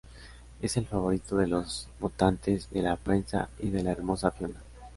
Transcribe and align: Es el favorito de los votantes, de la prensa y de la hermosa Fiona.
Es 0.63 0.77
el 0.77 0.87
favorito 0.87 1.37
de 1.37 1.45
los 1.45 1.87
votantes, 1.99 2.71
de 2.71 2.81
la 2.81 2.95
prensa 2.95 3.49
y 3.59 3.69
de 3.69 3.83
la 3.83 3.91
hermosa 3.91 4.31
Fiona. 4.31 4.59